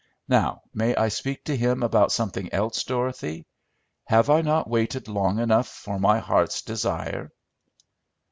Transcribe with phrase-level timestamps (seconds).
[0.27, 3.45] Now may I speak to him about something else, Dorothy?
[4.07, 7.31] Have I not waited long enough for my heart's desire?"